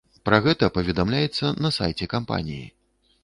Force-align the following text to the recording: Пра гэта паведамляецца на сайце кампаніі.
Пра 0.27 0.37
гэта 0.45 0.69
паведамляецца 0.77 1.51
на 1.65 1.71
сайце 1.77 2.07
кампаніі. 2.17 2.65